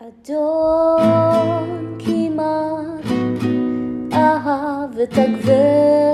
[0.00, 3.06] אדון כמעט
[4.12, 6.07] אהב את הגברת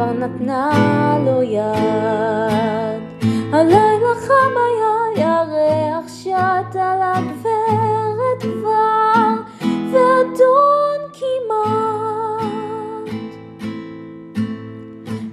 [0.00, 3.24] כבר נתנה לו יד.
[3.52, 9.28] הלילה חם היה ירח שט על הגברת כבר,
[9.92, 12.50] ואדון כמעט.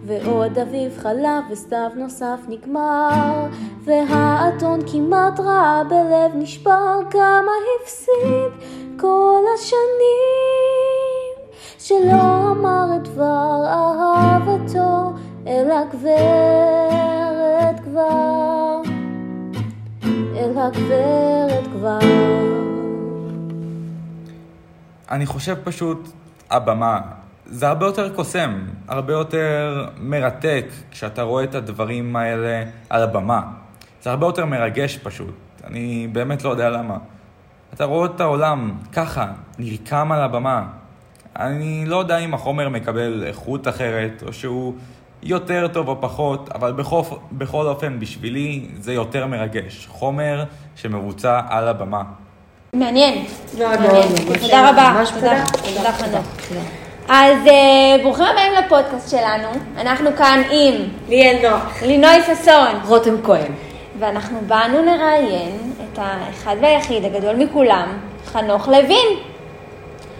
[0.05, 3.47] ועוד אביב חלף וסתיו נוסף נגמר
[3.83, 8.51] והאתון כמעט רע בלב נשבר כמה הפסיד
[8.97, 10.56] כל השנים
[11.87, 15.13] שלא אמר את דבר אהבתו
[15.47, 16.19] אל הגברת
[17.83, 18.81] כבר
[20.35, 21.99] אל הגברת כבר
[25.11, 26.09] אני חושב פשוט,
[26.49, 27.01] הבמה,
[27.45, 33.41] זה הרבה יותר קוסם, הרבה יותר מרתק כשאתה רואה את הדברים האלה על הבמה.
[34.01, 36.97] זה הרבה יותר מרגש פשוט, אני באמת לא יודע למה.
[37.73, 39.27] אתה רואה את העולם ככה,
[39.59, 40.67] נרקם על הבמה.
[41.39, 44.73] אני לא יודע אם החומר מקבל איכות אחרת, או שהוא
[45.23, 49.87] יותר טוב או פחות, אבל בכל, בכל אופן, בשבילי זה יותר מרגש.
[49.91, 50.43] חומר
[50.75, 52.03] שמבוצע על הבמה.
[52.73, 53.25] מעניין,
[53.57, 53.77] מעניין.
[53.85, 54.41] מאוד, ממש.
[54.41, 55.43] תודה רבה, תודה,
[55.75, 55.91] תודה.
[55.91, 56.25] חנוך.
[57.09, 60.73] אז אה, ברוכים הבאים לפודקאסט שלנו, אנחנו כאן עם
[61.09, 61.83] ליאל נוח.
[61.83, 63.51] לינוי ששון, רותם כהן.
[63.99, 67.87] ואנחנו באנו לראיין את האחד והיחיד הגדול מכולם,
[68.25, 69.36] חנוך לוין.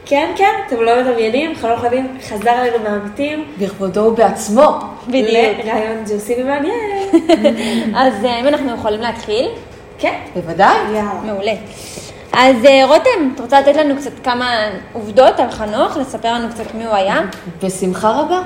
[0.09, 3.45] כן, כן, אתם לא מדמיינים, חנוך לוין חזר אלינו מהמתים.
[3.59, 4.79] בכבודו ובעצמו.
[5.07, 5.29] בדיוק.
[5.29, 7.09] לרעיון ג'וסי ומעניין.
[8.01, 9.47] אז אה, האם אנחנו יכולים להתחיל?
[9.97, 10.19] כן.
[10.35, 10.77] בוודאי.
[11.23, 11.53] מעולה.
[12.33, 16.75] אז אה, רותם, את רוצה לתת לנו קצת כמה עובדות על חנוך, לספר לנו קצת
[16.75, 17.21] מי הוא היה?
[17.63, 18.41] בשמחה רבה.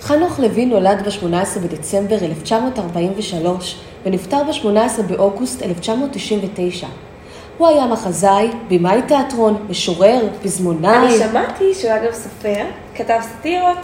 [0.00, 6.86] חנוך לוין נולד ב-18 בדצמבר 1943 ונפטר ב-18 באוגוסט 1999.
[7.62, 10.96] הוא היה מחזאי, במאי תיאטרון, משורר, פזמונאי.
[10.96, 12.64] אני שמעתי שהוא היה גם סופר,
[12.94, 13.78] כתב סאטירות,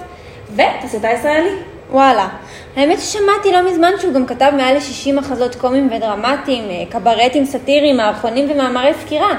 [0.52, 1.50] ותסריטאי ישראלי.
[1.90, 2.28] וואלה.
[2.76, 7.96] האמת ששמעתי לא מזמן שהוא גם כתב מעל ל-60 מחזות קומיים ודרמטיים, אה, קברטים סאטיריים,
[7.96, 9.34] מערכונים ומאמרי סקירה.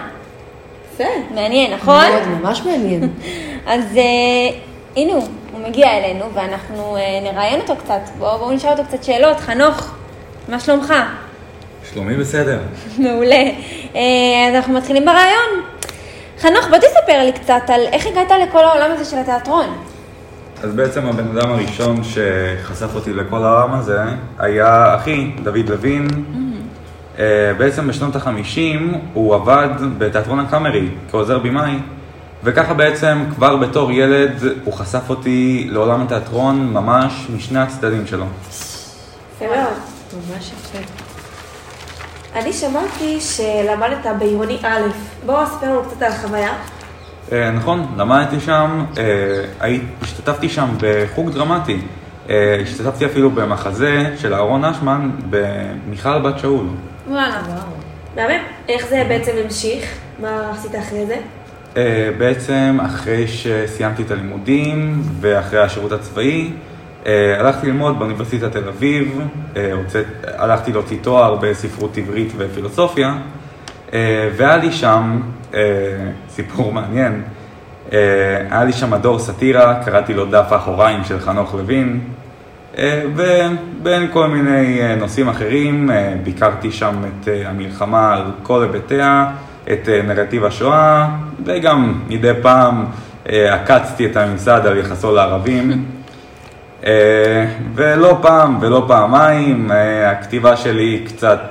[0.93, 1.03] יפה.
[1.35, 2.05] מעניין, נכון?
[2.11, 3.09] מאוד, ממש מעניין.
[3.73, 4.57] אז אה,
[4.95, 5.23] הנה הוא,
[5.53, 8.01] הוא מגיע אלינו ואנחנו אה, נראיין אותו קצת.
[8.19, 9.37] בואו בוא נשאל אותו קצת שאלות.
[9.37, 9.91] חנוך,
[10.47, 10.93] מה שלומך?
[11.93, 12.59] שלומי בסדר.
[12.97, 13.35] מעולה.
[13.95, 15.63] אה, אז אנחנו מתחילים ברעיון.
[16.39, 19.65] חנוך, בוא תספר לי קצת על איך הגעת לכל העולם הזה של התיאטרון.
[20.63, 23.99] אז בעצם הבן אדם הראשון שחשף אותי לכל העולם הזה
[24.39, 26.07] היה אחי, דוד לוין.
[27.19, 31.79] אה, בעצם בשנות החמישים הוא עבד בתיאטרון הקאמרי כעוזר במאי,
[32.43, 38.25] וככה בעצם כבר בתור ילד הוא חשף אותי לעולם התיאטרון ממש משני הצדדים שלו.
[39.35, 39.73] יפה מאוד.
[40.31, 41.18] ממש יפה.
[42.35, 44.81] אני שמעתי שלמדת בעירוני א',
[45.25, 46.53] בואו ספר לנו קצת על החוויה.
[47.31, 51.81] אה, נכון, למדתי שם, אה, השתתפתי שם בחוג דרמטי.
[52.29, 56.65] אה, השתתפתי אפילו במחזה של אהרון אשמן במיכל בת שאול.
[57.07, 57.41] וואלה.
[58.15, 58.43] מהמם.
[58.69, 59.97] איך זה בעצם המשיך?
[60.19, 61.17] מה עשית אחרי זה?
[62.17, 66.51] בעצם אחרי שסיימתי את הלימודים ואחרי השירות הצבאי,
[67.39, 69.21] הלכתי ללמוד באוניברסיטת תל אביב,
[69.57, 69.71] אה,
[70.37, 73.13] הלכתי להוציא תואר בספרות עברית ופילוסופיה,
[73.93, 75.21] אה, והיה לי שם
[75.53, 75.59] אה,
[76.29, 77.21] סיפור מעניין.
[77.93, 77.97] אה,
[78.51, 81.99] היה לי שם מדור סאטירה, קראתי לו דף האחוריים של חנוך לוין,
[82.77, 88.63] אה, ובין כל מיני אה, נושאים אחרים, אה, ביקרתי שם את אה, המלחמה על כל
[88.63, 89.31] היבטיה,
[89.71, 91.07] את אה, נרטיב השואה,
[91.45, 92.85] וגם מדי פעם
[93.29, 95.71] אה, עקצתי את הממסד על יחסו לערבים.
[96.85, 97.45] אה,
[97.75, 101.41] ולא פעם ולא פעמיים, אה, הכתיבה שלי קצת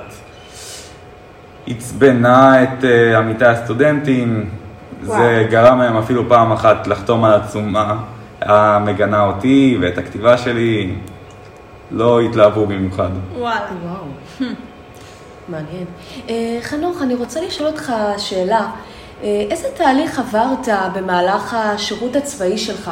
[1.67, 4.49] עצבנה את אה, עמיתי הסטודנטים,
[5.01, 5.49] זה וואו.
[5.49, 7.97] גרם להם אפילו פעם אחת לחתום על עצומה
[8.41, 10.95] המגנה אותי ואת הכתיבה שלי,
[11.91, 13.09] לא התלהבו במיוחד.
[13.37, 13.59] וואלה.
[13.83, 14.05] וואו.
[15.49, 15.85] מעניין.
[16.29, 18.67] אה, חנוך, אני רוצה לשאול אותך שאלה.
[19.23, 22.91] איזה תהליך עברת במהלך השירות הצבאי שלך?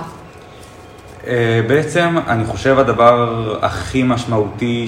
[1.28, 4.88] אה, בעצם, אני חושב הדבר הכי משמעותי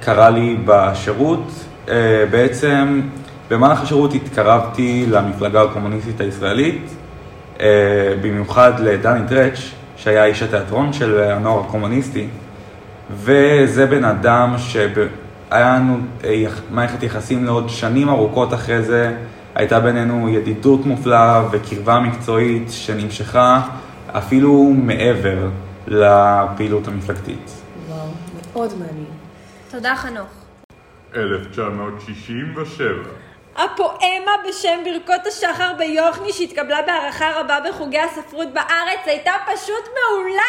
[0.00, 1.50] קרה לי בשירות.
[1.88, 3.00] אה, בעצם
[3.50, 6.90] במהלך השירות התקרבתי למפלגה הקומוניסטית הישראלית,
[7.60, 7.66] אה,
[8.22, 9.58] במיוחד לדני טרץ',
[9.96, 12.26] שהיה איש התיאטרון של הנוער הקומוניסטי,
[13.10, 15.08] וזה בן אדם שהיה
[15.50, 15.98] לנו
[16.70, 19.12] מערכת יחסים לעוד שנים ארוכות אחרי זה,
[19.54, 23.60] הייתה בינינו ידידות מופלאה וקרבה מקצועית שנמשכה
[24.12, 25.48] אפילו מעבר
[25.86, 27.50] לפעילות המפלגתית.
[27.88, 28.08] וואו,
[28.52, 29.06] מאוד מעניין.
[29.70, 30.28] תודה חנוך.
[31.16, 32.88] 1967.
[33.56, 40.42] הפואמה בשם ברכות השחר ביוכני שהתקבלה בהערכה רבה בחוגי הספרות בארץ הייתה פשוט מעולה!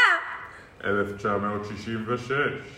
[0.84, 2.32] 1966.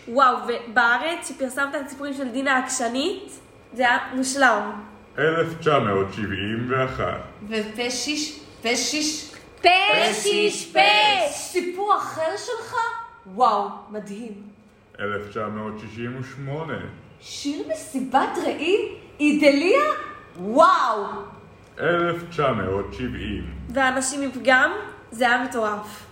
[0.08, 3.40] וואו, ובארץ, שפרסמת את הסיפורים של דינה העקשנית,
[3.72, 4.70] זה היה מושלם.
[5.18, 7.04] 1971.
[7.48, 9.31] ופשיש, פשיש,
[9.62, 11.30] פשיש פש!
[11.36, 12.74] סיפור אחר שלך?
[13.26, 14.42] וואו, מדהים.
[15.00, 16.74] 1968.
[17.20, 18.76] שיר מסיבת ראי?
[19.20, 19.82] אידליה?
[20.36, 21.04] וואו!
[21.80, 23.54] 1970.
[23.74, 24.72] ואנשים עם פגם,
[25.10, 26.06] זה היה מטורף.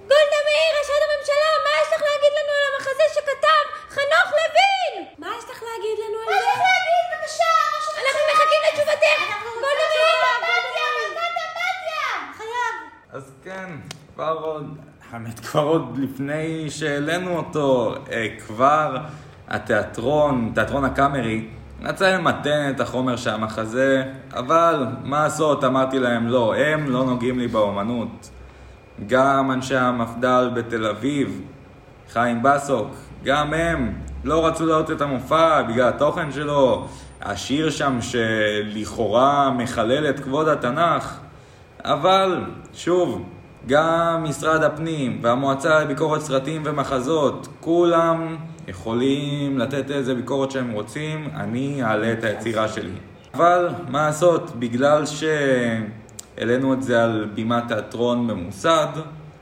[0.00, 3.64] גולדה מאיר, ראשת הממשלה, מה יש לך להגיד לנו על המחזה שכתב
[3.94, 5.06] חנוך לוין?
[5.18, 6.48] מה יש לך להגיד לנו על מה יש זה?
[6.52, 7.52] לך להגיד, בבקשה?
[8.02, 9.18] אנחנו מחכים לתשובתך!
[9.54, 11.08] גולדה מאיר!
[12.36, 12.74] חייב!
[13.12, 13.70] אז כן,
[14.14, 14.78] כבר עוד,
[15.16, 18.96] האמת כבר עוד לפני שהעלינו אותו, אה, כבר
[19.48, 21.48] התיאטרון, תיאטרון הקאמרי,
[21.82, 27.48] רצה למתן את החומר שהמחזה, אבל מה לעשות, אמרתי להם לא, הם לא נוגעים לי
[27.48, 28.30] באומנות.
[29.06, 31.40] גם אנשי המפד"ל בתל אביב,
[32.12, 32.88] חיים בסוק,
[33.24, 33.92] גם הם
[34.24, 36.88] לא רצו לראות את המופע בגלל התוכן שלו,
[37.22, 41.18] השיר שם שלכאורה מחלל את כבוד התנ"ך.
[41.84, 43.35] אבל, שוב,
[43.68, 48.36] גם משרד הפנים והמועצה לביקורת סרטים ומחזות, כולם
[48.68, 52.92] יכולים לתת איזה ביקורת שהם רוצים, אני אעלה את היצירה שלי.
[53.34, 58.86] אבל, מה לעשות, בגלל שהעלינו את זה על בימת תיאטרון ממוסד,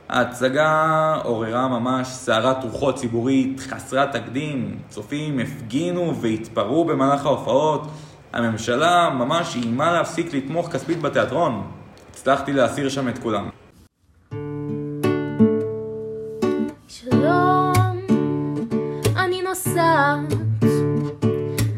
[0.08, 4.78] ההצגה עוררה ממש סערת רוחות ציבורית חסרת תקדים.
[4.88, 7.86] צופים הפגינו והתפרעו במהלך ההופעות.
[8.32, 11.62] הממשלה ממש איימה להפסיק לתמוך כספית בתיאטרון.
[12.10, 13.48] הצלחתי להסיר שם את כולם.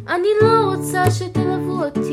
[0.08, 2.05] אני לא רוצה שתלוו אותי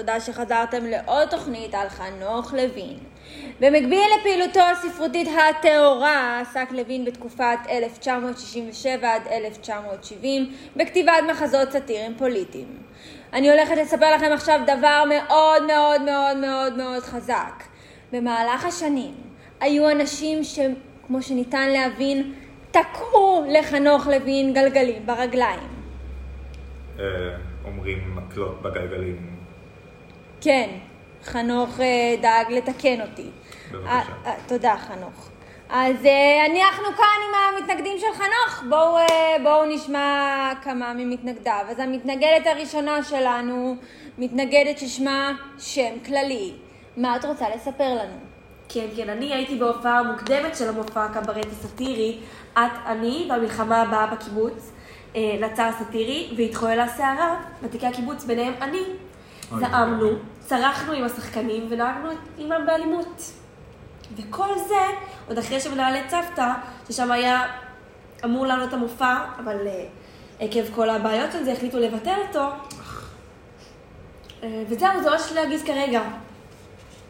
[0.00, 2.98] תודה שחזרתם לעוד תוכנית על חנוך לוין.
[3.60, 12.66] במקביל לפעילותו הספרותית הטהורה, עסק לוין בתקופת 1967 עד 1970 בכתיבת מחזות סאטיריים פוליטיים.
[13.32, 17.64] אני הולכת לספר לכם עכשיו דבר מאוד מאוד מאוד מאוד מאוד חזק.
[18.12, 19.14] במהלך השנים
[19.60, 22.32] היו אנשים שכמו שניתן להבין,
[22.70, 25.68] תקעו לחנוך לוין גלגלים ברגליים.
[26.98, 27.04] אה,
[27.64, 29.39] אומרים מקלות בגלגלים.
[30.40, 30.70] כן,
[31.24, 33.26] חנוך אה, דאג לתקן אותי.
[33.72, 33.88] בבקשה.
[33.88, 35.28] אה, אה, תודה, חנוך.
[35.70, 35.96] אז
[36.56, 38.62] אנחנו כאן עם המתנגדים של חנוך.
[38.68, 38.96] בואו,
[39.42, 41.64] בואו נשמע כמה ממתנגדיו.
[41.68, 43.76] אז המתנגדת הראשונה שלנו,
[44.18, 46.52] מתנגדת ששמה שם כללי.
[46.96, 48.16] מה את רוצה לספר לנו?
[48.68, 52.18] כן, כן, אני הייתי בהופעה מוקדמת של המופע הקברט הסאטירי,
[52.52, 54.72] את, אני והמלחמה הבאה בקיבוץ,
[55.14, 58.82] לצר הסאטירי, והתחוללה סערה, ותיקי הקיבוץ ביניהם אני.
[59.58, 60.10] זעמנו.
[60.40, 63.22] צרחנו עם השחקנים ונהגנו עימם באלימות.
[64.16, 64.86] וכל זה,
[65.28, 66.52] עוד אחרי שמנהלי צוותא,
[66.88, 67.46] ששם היה
[68.24, 69.84] אמור לעלות המופע, אבל אה,
[70.40, 72.44] עקב כל הבעיות של זה החליטו לבטל אותו.
[74.42, 76.02] אה, וזהו, זה מה שיש לי להגיד כרגע.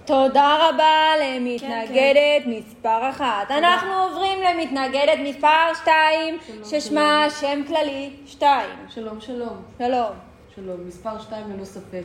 [0.05, 3.51] תודה רבה למתנגדת מספר אחת.
[3.51, 8.71] אנחנו עוברים למתנגדת מספר שתיים, ששמה שם כללי שתיים.
[8.89, 9.63] שלום, שלום.
[9.79, 10.30] שלום.
[10.65, 12.03] שלום, מספר שתיים ללא ספק.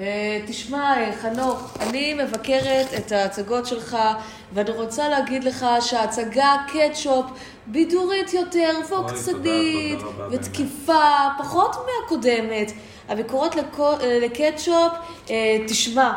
[0.00, 3.96] אה, תשמע, אה, חנוך, אני מבקרת את ההצגות שלך,
[4.52, 7.26] ואני רוצה להגיד לך שההצגה קטשופ
[7.66, 11.02] בידורית יותר, ועוקצנית, רבה, ותקיפה,
[11.38, 12.72] פחות מהקודמת.
[13.08, 14.92] הביקורות לקו- אה, לקטשופ,
[15.68, 16.12] תשמע,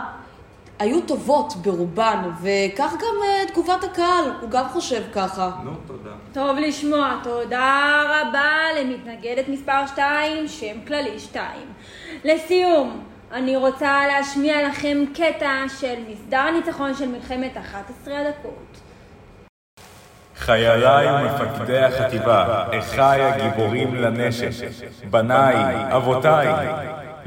[0.80, 5.52] היו טובות ברובן, וכך גם אה, תגובת הקהל, הוא גם חושב ככה.
[5.64, 6.10] נו, תודה.
[6.34, 11.46] טוב לשמוע, תודה רבה למתנגדת מספר 2, שם כללי 2.
[12.24, 18.78] לסיום, אני רוצה להשמיע לכם קטע של מסדר הניצחון של מלחמת 11 הדקות.
[20.36, 24.68] חייליי ומפקדי החטיבה, אחיי הגיבורים לנשק,
[25.10, 25.56] בניי,
[25.96, 26.48] אבותיי,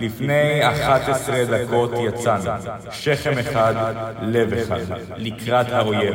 [0.00, 2.50] לפני 11 דקות יצאנו,
[2.90, 3.74] שכם אחד,
[4.22, 4.80] לב אחד,
[5.16, 6.14] לקראת האויב.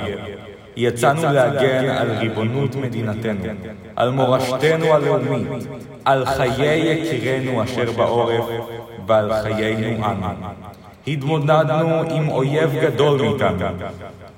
[0.77, 3.53] יצאנו להגן על ריבונות מדינתנו,
[3.95, 5.47] על מורשתנו הלאומית,
[6.05, 8.45] על חיי יקירינו אשר בעורף
[9.07, 10.27] ועל חיינו אנו.
[11.07, 13.65] התמודדנו עם אויב גדול מאיתנו,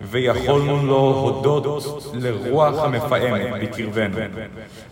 [0.01, 4.18] ויכולנו לו הודות לרוח המפעמת בקרבנו.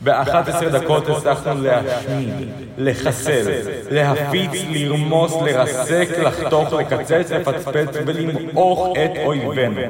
[0.03, 2.29] ב-11 דקות הצלחנו להשמיד,
[2.77, 3.51] לחסל,
[3.89, 9.81] להפיץ, לרמוס, לרסק, לחתוך, לקצץ, לפצפץ ולמעוך את אויבינו.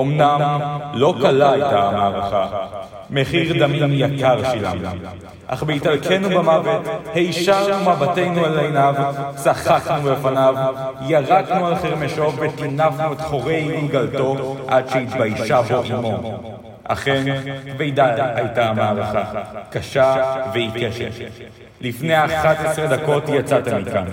[0.00, 0.60] אמנם
[0.94, 2.66] לא קלה הייתה המערכה,
[3.12, 4.88] מחיר דמים יקר שילמנו,
[5.46, 6.82] אך בהתעלקנו במוות,
[7.14, 8.94] הישרנו מבטנו אל עיניו,
[9.34, 10.54] צחקנו בפניו,
[11.06, 16.38] ירקנו על חרמשו וטינפנו את חורי גולגלתו עד שהתביישה בו אמו.
[16.84, 17.24] אכן,
[17.78, 19.24] כבדה הייתה המערכה,
[19.70, 21.10] קשה ועיקשת.
[21.80, 24.04] לפני 11 דקות יצאתם מכאן,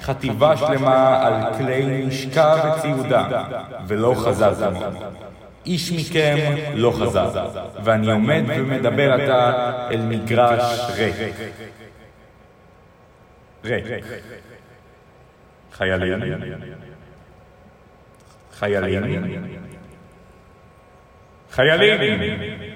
[0.00, 3.24] חטיבה שלמה על כלי נשקה וציודה,
[3.86, 4.72] ולא חזרתם.
[5.66, 6.36] איש מכם
[6.74, 7.48] לא חזר,
[7.84, 11.14] ואני עומד ומדבר עתה אל מגרש ריק.
[13.64, 13.84] ריק.
[15.72, 16.20] חיילים.
[18.52, 19.02] חיילים.
[21.50, 22.72] חיילים.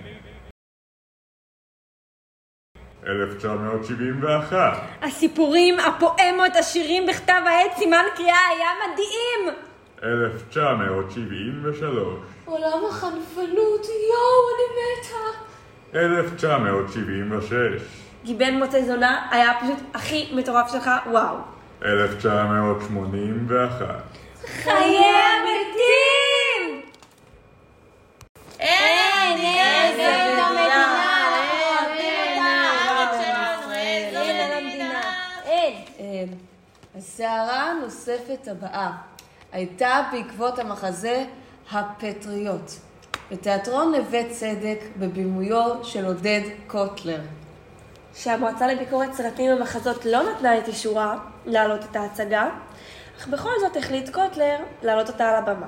[3.06, 4.58] 1971
[5.02, 9.56] הסיפורים, הפואמות, השירים בכתב העת, סימן קריאה היה מדהים!
[10.02, 11.82] 1973
[12.44, 15.24] עולם החנפנות, יואו, אני מתה.
[15.94, 17.82] 1976
[18.24, 21.36] גיבן מוצא זונה היה פשוט הכי מטורף שלך, וואו.
[21.84, 24.02] 1981
[24.46, 26.80] חיי המתים!
[28.60, 29.96] אין, אין.
[35.98, 36.28] אין.
[36.96, 38.90] הסערה הנוספת הבאה
[39.52, 41.24] הייתה בעקבות המחזה
[41.72, 42.70] הפטריוט,
[43.30, 47.20] בתיאטרון נווה צדק בבימויו של עודד קוטלר.
[48.14, 52.48] שהמועצה לביקורת סרטים ומחזות לא נתנה את אישורה להעלות את ההצגה,
[53.18, 55.66] אך בכל זאת החליט קוטלר להעלות אותה על הבמה.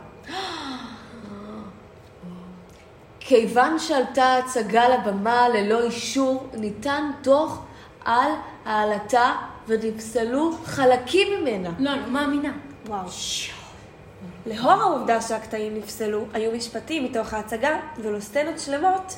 [3.21, 7.65] כיוון שעלתה ההצגה לבמה ללא אישור, ניתן דוח
[8.05, 8.31] על
[8.65, 9.33] העלתה
[9.67, 11.71] ונפסלו חלקים ממנה.
[11.79, 12.53] לא, לא מאמינה.
[12.87, 13.09] וואו.
[14.47, 19.17] לאור העובדה שהקטעים נפסלו, היו משפטים מתוך ההצגה, ולא סצנות שלמות,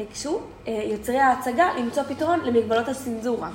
[0.00, 3.50] הקשו אה, יוצרי ההצגה למצוא פתרון למגבלות הצנזורה.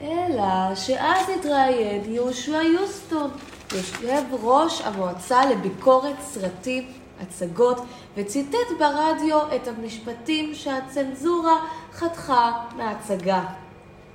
[0.00, 3.30] אלא שאז התראיין יהושע יוסטון,
[3.72, 7.80] יושב ראש המועצה לביקורת סרטים, הצגות,
[8.16, 11.56] וציטט ברדיו את המשפטים שהצנזורה
[11.92, 13.44] חתכה מההצגה.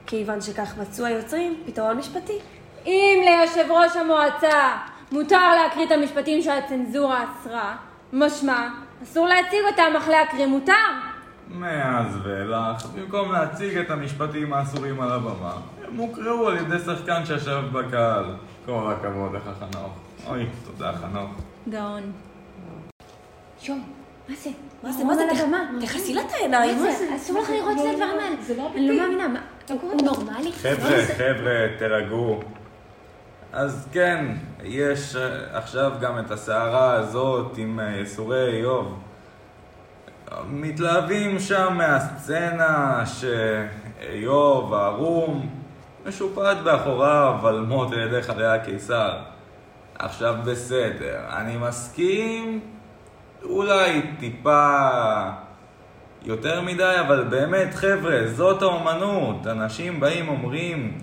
[0.07, 2.39] כיוון שכך מצאו היוצרים פתרון משפטי.
[2.85, 4.77] אם ליושב ראש המועצה
[5.11, 7.75] מותר להקריא את המשפטים שהצנזורה אסרה,
[8.13, 8.67] משמע,
[9.03, 10.73] אסור להציג אותם, אך להקריא מותר.
[11.49, 15.53] מאז ואילך, במקום להציג את המשפטים האסורים על הבמה,
[15.87, 18.25] הם הוקראו על ידי שחקן שישב בקהל.
[18.65, 19.91] כל הכבוד לך חנוך.
[20.27, 21.31] אוי, תודה חנוך.
[21.69, 22.11] גאון.
[23.63, 23.77] יואו,
[24.29, 24.49] מה זה?
[24.83, 25.21] מה זה, מה זה?
[25.31, 26.83] תכ- תכסי לה את העיניים.
[26.83, 27.15] מה זה?
[27.15, 28.35] אסור לך לראות את הדברים האלה.
[28.75, 29.39] אני לא מאמינה, מה?
[29.81, 30.51] הוא נורמלי?
[30.51, 32.39] חבר'ה, חבר'ה, תירגעו.
[33.53, 34.25] אז כן,
[34.63, 38.99] יש אה, עכשיו גם את הסערה הזאת עם אה, ייסורי איוב.
[40.49, 45.49] מתלהבים שם מהסצנה שאיוב הערום
[46.05, 49.17] משופט באחוריו על מות על ידי חיה הקיסר.
[49.99, 52.59] עכשיו בסדר, אני מסכים
[53.43, 54.89] אולי טיפה
[56.23, 59.47] יותר מדי, אבל באמת חבר'ה, זאת האומנות.
[59.47, 60.97] אנשים באים אומרים,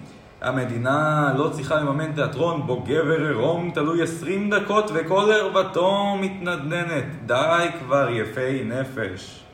[0.45, 7.05] המדינה לא צריכה לממן תיאטרון בו גבר עירום תלוי 20 דקות וכל ערוותו מתנדנדת.
[7.27, 9.45] די כבר יפי נפש.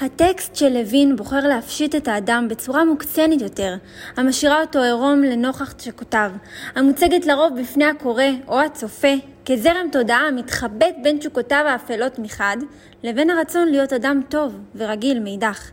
[0.00, 3.76] הטקסט של לוין בוחר להפשיט את האדם בצורה מוקצנת יותר,
[4.16, 6.30] המשאירה אותו עירום לנוכח תשוקותיו,
[6.74, 9.14] המוצגת לרוב בפני הקורא או הצופה
[9.46, 12.56] כזרם תודעה המתחבט בין תשוקותיו האפלות מחד,
[13.02, 15.70] לבין הרצון להיות אדם טוב ורגיל מאידך.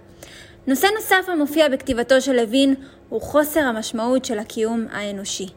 [0.68, 2.76] נושא נוסף המופיע בכתיבתו של לוין
[3.10, 5.48] הוא חוסר המשמעות של הקיום האנושי.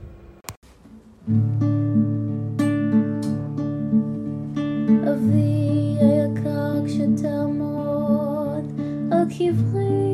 [4.89, 8.65] אבי היקר כשתעמוד
[9.11, 10.14] על קברי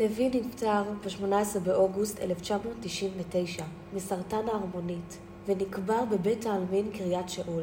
[0.00, 3.64] לוי נפטר ב-18 באוגוסט 1999
[3.94, 7.62] מסרטן הערמונית ונקבר בבית העלמין קריית שאול.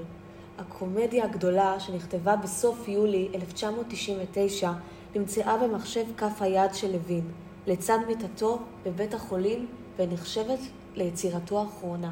[0.58, 4.72] הקומדיה הגדולה שנכתבה בסוף יולי 1999
[5.15, 7.32] נמצאה במחשב כף היד של לוין,
[7.67, 9.67] לצד מיטתו בבית החולים
[9.98, 10.60] ונחשבת
[10.96, 12.12] ליצירתו האחרונה.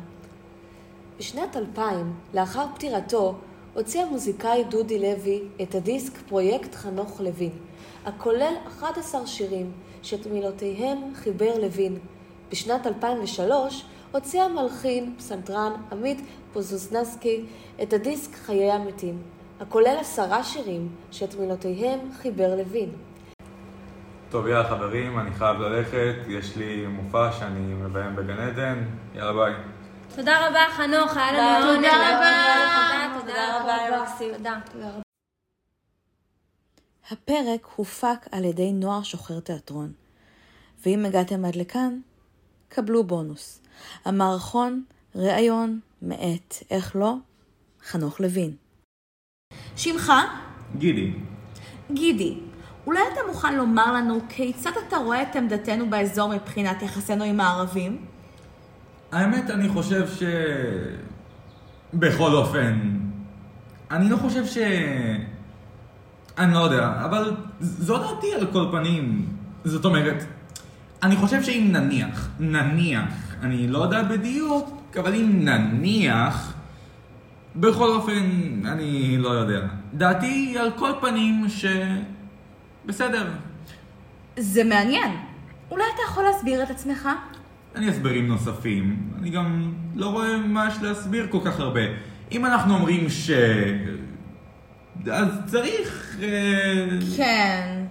[1.19, 3.35] בשנת 2000, לאחר פטירתו,
[3.73, 7.51] הוציא המוזיקאי דודי לוי את הדיסק פרויקט חנוך לוין,
[8.05, 9.71] הכולל 11 שירים
[10.05, 11.97] שאת מילותיהם חיבר לוין.
[12.51, 16.21] בשנת 2003 הוציא המלחין, פסנתרן, עמית
[16.53, 17.45] פוזוזנסקי,
[17.83, 19.17] את הדיסק חיי המתים,
[19.59, 22.89] הכולל עשרה שירים שאת מילותיהם חיבר לוין.
[24.29, 28.83] טוב, יאללה חברים, אני חייב ללכת, יש לי מופע שאני מביים בגן עדן,
[29.15, 29.53] יאללה ביי.
[30.15, 31.87] תודה רבה חנוך, היה לנו תודה.
[31.87, 32.31] רבה.
[32.81, 34.03] תודה, תודה תודה רבה, רבה.
[34.03, 34.33] מקסים.
[34.37, 35.04] תודה.
[37.11, 39.91] הפרק הופק על ידי נוער שוחר תיאטרון.
[40.85, 41.99] ואם הגעתם עד לכאן,
[42.69, 43.61] קבלו בונוס.
[44.05, 44.83] המערכון
[45.15, 47.15] ראיון מאת, איך לא?
[47.83, 48.55] חנוך לוין.
[49.75, 50.13] שמך?
[50.77, 51.13] גידי,
[51.91, 52.37] גידי.
[52.85, 58.05] אולי אתה מוכן לומר לנו כיצד אתה רואה את עמדתנו באזור מבחינת יחסינו עם הערבים?
[59.11, 60.23] האמת, אני חושב ש...
[61.93, 62.97] בכל אופן,
[63.91, 64.57] אני לא חושב ש...
[66.37, 69.25] אני לא יודע, אבל זו דעתי על כל פנים.
[69.63, 70.23] זאת אומרת,
[71.03, 76.53] אני חושב שאם נניח, נניח, אני לא יודע בדיוק, אבל אם נניח,
[77.55, 78.21] בכל אופן,
[78.65, 79.67] אני לא יודע.
[79.93, 81.65] דעתי על כל פנים ש...
[82.85, 83.31] בסדר.
[84.39, 85.11] זה מעניין.
[85.71, 87.09] אולי אתה יכול להסביר את עצמך?
[87.75, 89.11] אין לי הסברים נוספים.
[89.19, 91.81] אני גם לא רואה מה יש להסביר כל כך הרבה.
[92.31, 93.31] אם אנחנו אומרים ש...
[95.11, 96.17] אז צריך...
[96.23, 96.27] אה,
[97.17, 97.85] כן.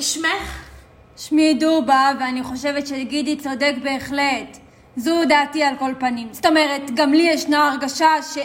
[0.00, 0.68] שמך?
[1.16, 4.58] שמי דובה, ואני חושבת שגידי צודק בהחלט.
[4.96, 6.28] זו דעתי על כל פנים.
[6.32, 8.38] זאת אומרת, גם לי ישנה הרגשה ש...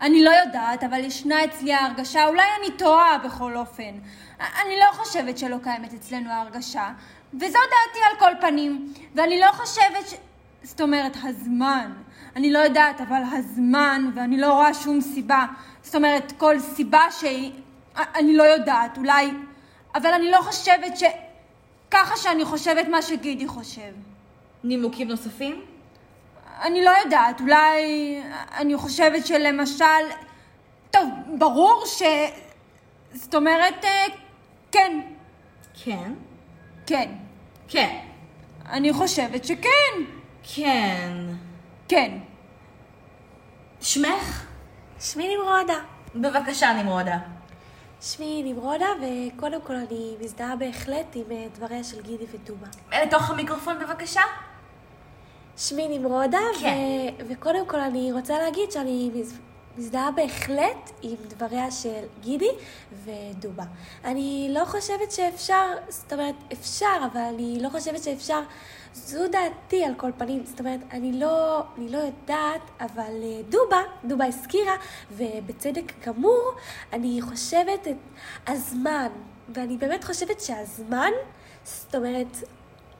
[0.00, 3.92] אני לא יודעת, אבל ישנה אצלי ההרגשה, אולי אני טועה בכל אופן.
[4.40, 6.88] אני לא חושבת שלא קיימת אצלנו ההרגשה,
[7.34, 8.92] וזו דעתי על כל פנים.
[9.14, 10.14] ואני לא חושבת ש...
[10.62, 11.92] זאת אומרת, הזמן.
[12.36, 15.46] אני לא יודעת, אבל הזמן, ואני לא רואה שום סיבה.
[15.82, 17.52] זאת אומרת, כל סיבה שהיא...
[17.96, 19.30] אני לא יודעת, אולי...
[19.94, 21.02] אבל אני לא חושבת ש...
[21.90, 23.92] ככה שאני חושבת מה שגידי חושב.
[24.64, 25.64] נימוקים נוספים?
[26.62, 27.82] אני לא יודעת, אולי
[28.56, 29.84] אני חושבת שלמשל...
[30.90, 32.02] טוב, ברור ש...
[33.12, 34.04] זאת אומרת, אה,
[34.72, 35.00] כן,
[35.84, 36.12] כן.
[36.86, 37.10] כן.
[37.68, 37.98] כן.
[38.68, 40.04] אני חושבת שכן,
[40.54, 41.12] כן.
[41.88, 42.18] כן.
[43.80, 44.49] שמך?
[45.00, 45.78] שמי נמרודה.
[46.14, 47.18] בבקשה, נמרודה.
[48.00, 52.66] שמי נמרודה, וקודם כל אני מזדהה בהחלט עם אה, דבריה של גידי וטובה.
[53.02, 54.20] לתוך המיקרופון בבקשה.
[55.56, 56.76] שמי נמרודה, כן.
[57.18, 57.22] ו...
[57.28, 59.38] וקודם כל אני רוצה להגיד שאני מז...
[59.78, 62.50] מזדהה בהחלט עם דבריה של גידי
[63.04, 63.64] ודובה.
[64.04, 68.40] אני לא חושבת שאפשר, זאת אומרת, אפשר, אבל אני לא חושבת שאפשר,
[68.94, 73.80] זו דעתי על כל פנים, זאת אומרת, אני לא, אני לא יודעת, אבל אה, דובה,
[74.04, 74.76] דובה הזכירה,
[75.12, 76.52] ובצדק גמור,
[76.92, 77.96] אני חושבת את
[78.46, 79.08] הזמן,
[79.54, 81.10] ואני באמת חושבת שהזמן,
[81.64, 82.36] זאת אומרת,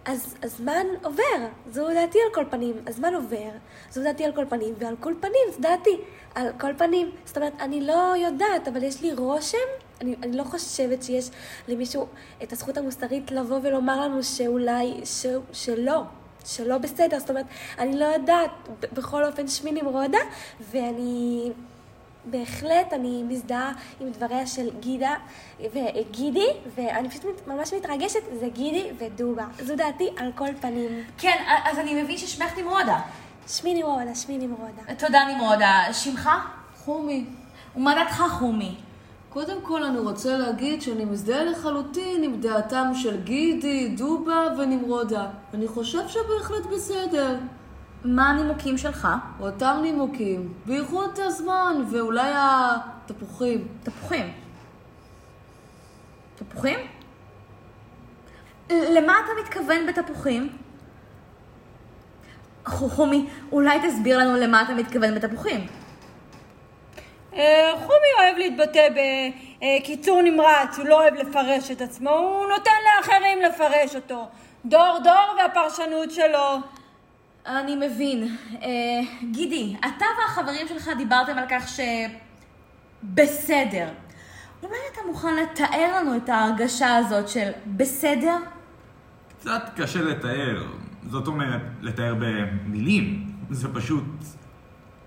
[0.05, 3.51] אז הזמן עובר, זו דעתי על כל פנים, הזמן עובר,
[3.91, 6.01] זו דעתי על כל פנים, ועל כל פנים זו דעתי
[6.35, 7.11] על כל פנים.
[7.25, 9.59] זאת אומרת, אני לא יודעת, אבל יש לי רושם,
[10.01, 11.31] אני, אני לא חושבת שיש
[11.69, 12.07] למישהו
[12.43, 16.03] את הזכות המוסרית לבוא ולומר לנו שאולי, ש, שלא,
[16.45, 17.19] שלא בסדר.
[17.19, 17.47] זאת אומרת,
[17.79, 18.51] אני לא יודעת,
[18.93, 20.19] בכל אופן שמי נמרודה,
[20.71, 21.51] ואני...
[22.25, 25.15] בהחלט אני מזדהה עם דבריה של גידה
[25.61, 29.45] וגידי, ואני פשוט ממש מתרגשת, זה גידי ודובה.
[29.61, 31.05] זו דעתי על כל פנים.
[31.19, 33.01] כן, אז אני מבין ששמך נמרודה.
[33.49, 34.95] שמי נמרודה, שמי נמרודה.
[34.99, 35.85] תודה נמרודה.
[35.93, 36.31] שמך?
[36.85, 37.25] חומי,
[37.77, 38.77] ומה דעתך חומי?
[39.31, 45.27] קודם כל אני רוצה להגיד שאני מזדהה לחלוטין עם דעתם של גידי, דובה ונמרודה.
[45.55, 47.37] אני חושב שבהחלט בסדר.
[48.05, 49.09] מה הנימוקים שלך?
[49.41, 53.69] אותם נימוקים, בייחוד הזמן ואולי התפוחים.
[53.83, 54.33] תפוחים.
[56.37, 56.79] תפוחים?
[58.71, 60.49] למה אתה מתכוון בתפוחים?
[62.67, 65.67] חומי, אולי תסביר לנו למה אתה מתכוון בתפוחים.
[67.35, 73.39] אה, חומי אוהב להתבטא בקיצור נמרץ, הוא לא אוהב לפרש את עצמו, הוא נותן לאחרים
[73.43, 74.29] לפרש אותו.
[74.65, 76.57] דור דור והפרשנות שלו.
[77.47, 78.37] אני מבין.
[78.63, 78.69] אה,
[79.31, 81.81] גידי, אתה והחברים שלך דיברתם על כך ש...
[83.03, 83.89] בסדר.
[84.63, 88.37] אולי אתה מוכן לתאר לנו את ההרגשה הזאת של בסדר?
[89.41, 90.63] קצת קשה לתאר.
[91.07, 93.27] זאת אומרת, לתאר במילים.
[93.51, 94.05] זה פשוט...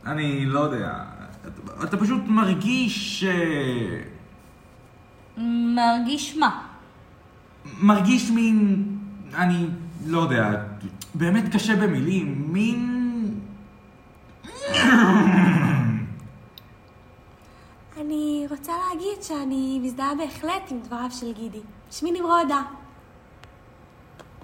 [0.06, 0.94] אני לא יודע.
[1.48, 3.26] אתה, אתה פשוט מרגיש ש...
[5.76, 6.68] מרגיש מה?
[7.80, 8.86] מרגיש מין...
[9.36, 9.68] אני
[10.06, 10.64] לא יודע.
[11.16, 12.46] באמת קשה במילים.
[12.54, 12.90] מין...
[18.02, 21.62] אני רוצה להגיד שאני מזדהה בהחלט עם דבריו של גידי.
[21.92, 22.62] שמי נמרודה.